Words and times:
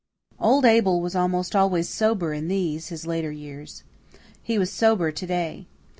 Old 0.39 0.65
Abel 0.65 0.99
was 0.99 1.15
almost 1.15 1.55
always 1.55 1.87
sober 1.87 2.33
in 2.33 2.47
these, 2.47 2.87
his 2.87 3.05
later 3.05 3.31
years. 3.31 3.83
He 4.41 4.57
was 4.57 4.71
sober 4.73 5.11
to 5.11 5.25
day. 5.27 5.67